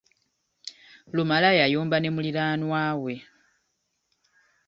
[1.15, 3.13] Lumala yayomba ne muliraanwawe.